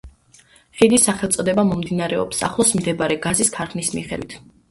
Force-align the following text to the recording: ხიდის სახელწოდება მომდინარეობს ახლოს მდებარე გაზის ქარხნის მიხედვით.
ხიდის 0.79 1.03
სახელწოდება 1.09 1.65
მომდინარეობს 1.67 2.41
ახლოს 2.49 2.73
მდებარე 2.79 3.19
გაზის 3.29 3.55
ქარხნის 3.59 3.93
მიხედვით. 3.99 4.37